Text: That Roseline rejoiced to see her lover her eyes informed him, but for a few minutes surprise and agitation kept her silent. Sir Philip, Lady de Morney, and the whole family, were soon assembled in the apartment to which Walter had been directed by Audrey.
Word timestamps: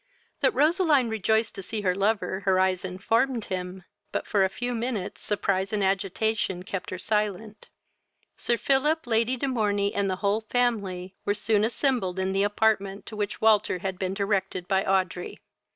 That 0.39 0.55
Roseline 0.55 1.09
rejoiced 1.09 1.53
to 1.53 1.61
see 1.61 1.81
her 1.81 1.93
lover 1.93 2.39
her 2.39 2.59
eyes 2.59 2.83
informed 2.83 3.45
him, 3.45 3.83
but 4.11 4.25
for 4.25 4.43
a 4.43 4.49
few 4.49 4.73
minutes 4.73 5.21
surprise 5.21 5.71
and 5.71 5.83
agitation 5.83 6.63
kept 6.63 6.89
her 6.89 6.97
silent. 6.97 7.69
Sir 8.35 8.57
Philip, 8.57 9.05
Lady 9.05 9.37
de 9.37 9.47
Morney, 9.47 9.93
and 9.93 10.09
the 10.09 10.15
whole 10.25 10.41
family, 10.41 11.13
were 11.23 11.35
soon 11.35 11.63
assembled 11.63 12.17
in 12.17 12.31
the 12.31 12.41
apartment 12.41 13.05
to 13.05 13.15
which 13.15 13.41
Walter 13.41 13.77
had 13.77 13.99
been 13.99 14.15
directed 14.15 14.67
by 14.67 14.83
Audrey. 14.83 15.39